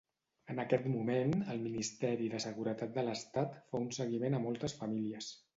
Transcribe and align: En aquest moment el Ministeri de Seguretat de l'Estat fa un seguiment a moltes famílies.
En 0.53 0.61
aquest 0.61 0.87
moment 0.93 1.35
el 1.55 1.61
Ministeri 1.67 2.31
de 2.33 2.41
Seguretat 2.47 2.97
de 2.97 3.05
l'Estat 3.11 3.61
fa 3.69 3.83
un 3.85 3.89
seguiment 4.01 4.39
a 4.41 4.45
moltes 4.49 4.79
famílies. 4.83 5.33